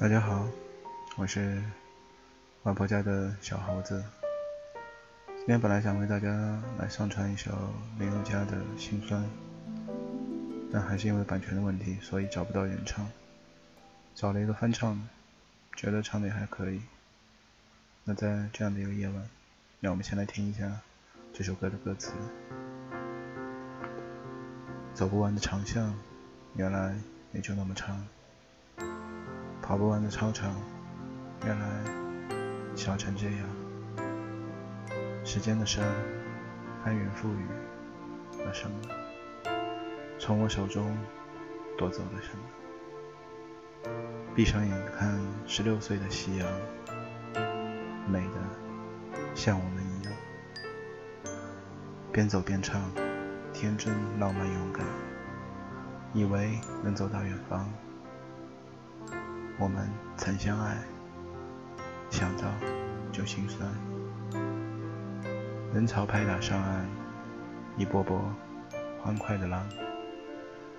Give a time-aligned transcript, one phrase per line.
[0.00, 0.48] 大家好，
[1.18, 1.62] 我是
[2.62, 4.02] 外婆家的小猴子。
[5.36, 7.50] 今天本来想为大家来上传一首
[7.98, 9.22] 林宥嘉的《心酸》，
[10.72, 13.06] 但还是因为版权的问题，所以找不到原唱，
[14.14, 15.06] 找了一个翻唱，
[15.76, 16.80] 觉得唱的也还可以。
[18.02, 19.28] 那在这样的一个夜晚，
[19.80, 20.80] 让我们先来听一下
[21.34, 22.12] 这首歌的歌词：
[24.94, 25.94] 走不完的长巷，
[26.56, 26.96] 原来
[27.34, 28.02] 也就那么长。
[29.70, 30.52] 跑不完的操场，
[31.46, 31.64] 原来
[32.74, 33.38] 小成这样。
[35.24, 35.80] 时间的沙，
[36.84, 37.46] 翻云覆雨
[38.44, 38.76] 了什么？
[40.18, 40.92] 从我手中
[41.78, 43.90] 夺走了什么？
[44.34, 45.16] 闭上眼看
[45.46, 46.48] 十六岁的夕阳，
[48.10, 48.40] 美的
[49.36, 50.12] 像我们一样。
[52.10, 52.82] 边走边唱，
[53.52, 54.84] 天真浪漫勇敢，
[56.12, 57.72] 以为能走到远方。
[59.60, 60.78] 我们曾相爱，
[62.08, 62.44] 想到
[63.12, 63.70] 就心酸。
[65.74, 66.86] 人潮拍打上岸，
[67.76, 68.18] 一波波
[69.02, 69.68] 欢快的浪。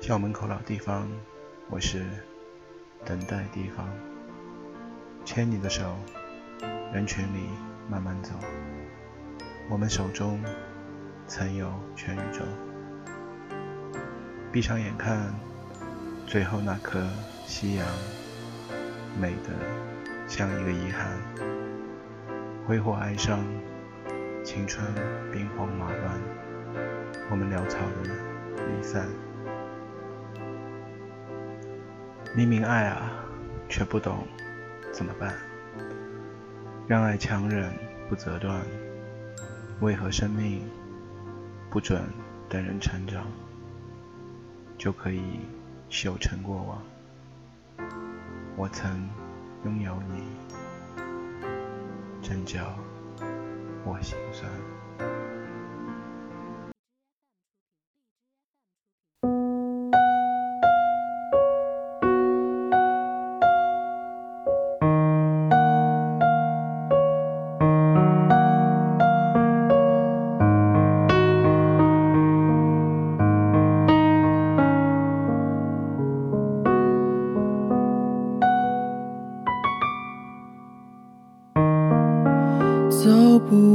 [0.00, 1.08] 校门口老地方，
[1.70, 2.04] 我是
[3.04, 3.88] 等待地方。
[5.24, 5.94] 牵你的手，
[6.92, 7.48] 人群里
[7.88, 8.32] 慢慢走。
[9.70, 10.42] 我们手中
[11.28, 12.40] 曾有全宇宙。
[14.50, 15.32] 闭上眼看，
[16.26, 17.06] 最后那颗
[17.46, 17.86] 夕阳。
[19.20, 19.50] 美的
[20.26, 21.16] 像一个遗憾，
[22.66, 23.38] 挥霍哀伤，
[24.42, 24.84] 青春
[25.32, 26.20] 兵荒马乱，
[27.30, 28.10] 我们潦草的
[28.66, 29.06] 离散。
[32.34, 33.12] 明明爱啊，
[33.68, 34.26] 却不懂
[34.92, 35.32] 怎么办，
[36.88, 37.72] 让爱强忍
[38.08, 38.60] 不择断，
[39.80, 40.68] 为何生命
[41.70, 42.02] 不准
[42.48, 43.26] 等人成长，
[44.76, 45.22] 就可以
[45.88, 46.82] 修成过往？
[48.56, 49.08] 我曾
[49.64, 50.22] 拥有你，
[52.22, 52.60] 拯救
[53.84, 54.48] 我心酸。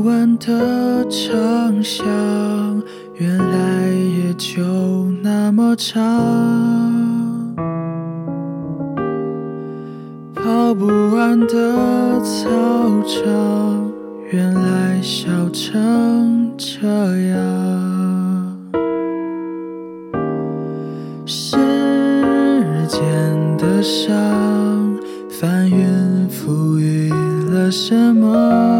[0.01, 2.05] 不完的长巷，
[3.15, 4.63] 原来也就
[5.21, 5.99] 那么长。
[10.33, 12.47] 跑不完的操
[13.05, 13.91] 场，
[14.31, 16.87] 原来笑成这
[17.27, 18.57] 样。
[21.25, 21.57] 时
[22.87, 23.01] 间
[23.57, 24.97] 的伤，
[25.29, 27.11] 翻云覆雨
[27.51, 28.78] 了什么？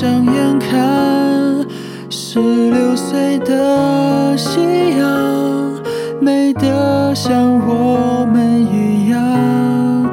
[0.00, 1.66] 闭上眼看
[2.08, 5.78] 十六岁的夕阳，
[6.18, 10.10] 美得像我们一样，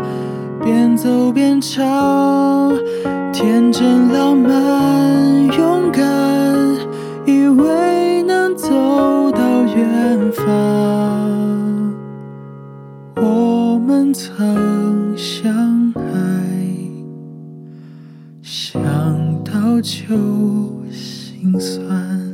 [0.62, 2.70] 边走边唱，
[3.32, 6.04] 天真浪漫勇敢，
[7.26, 8.68] 以为能走
[9.32, 10.44] 到远方。
[13.16, 14.36] 我们曾
[19.88, 22.27] 就心酸。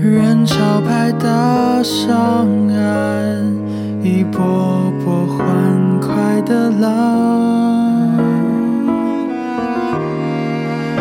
[0.00, 3.52] 人潮拍打上岸，
[4.00, 8.16] 一波波欢快的浪。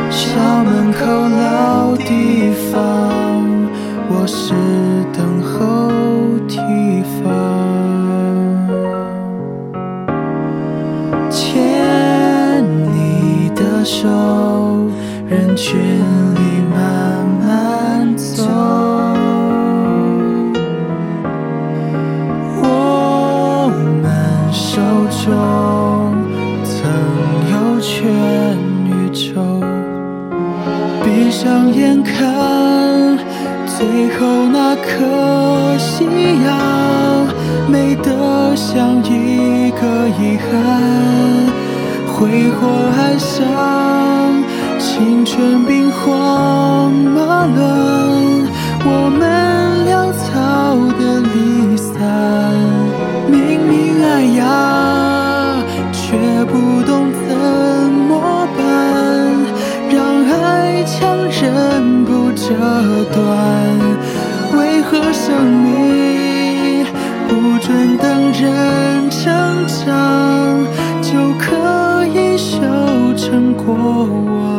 [0.10, 2.80] 校门口老地方，
[4.10, 4.56] 我是
[5.14, 5.92] 等候
[6.48, 6.58] 提
[7.22, 7.24] 防。
[11.30, 14.10] 牵你的手，
[15.30, 15.78] 人群
[33.78, 33.86] 最
[34.18, 36.04] 后那颗夕
[36.44, 37.28] 阳，
[37.70, 40.50] 美得像一个遗憾。
[42.08, 42.58] 挥霍
[42.98, 44.44] 爱上
[44.80, 47.56] 青春兵荒马乱，
[48.84, 49.22] 我们
[49.86, 50.26] 潦草
[50.98, 51.94] 的离散。
[53.30, 54.06] 明明爱
[54.40, 54.42] 呀，
[69.68, 70.66] 长，
[71.02, 72.58] 就可以修
[73.16, 74.57] 成过往？